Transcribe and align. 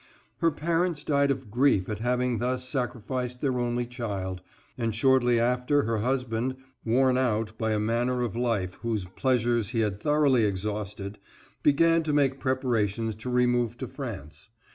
Her 0.39 0.49
parents 0.49 1.03
died 1.03 1.29
of 1.29 1.51
grief 1.51 1.87
at 1.87 1.99
having 1.99 2.39
thus 2.39 2.67
sacrificed 2.67 3.39
their 3.39 3.59
only 3.59 3.85
child, 3.85 4.41
and 4.75 4.95
shortly 4.95 5.39
after 5.39 5.83
her 5.83 5.99
husband, 5.99 6.55
worn 6.83 7.19
out 7.19 7.55
by 7.59 7.73
a 7.73 7.79
manner 7.79 8.23
of 8.23 8.35
life 8.35 8.73
whose 8.81 9.05
pleasures 9.05 9.69
he 9.69 9.81
had 9.81 9.99
thoroughly 9.99 10.43
exhausted, 10.43 11.19
began 11.61 12.01
to 12.01 12.13
make 12.13 12.39
preparations 12.39 13.13
to 13.17 13.29
remove 13.29 13.77
to 13.77 13.87
France. 13.87 14.49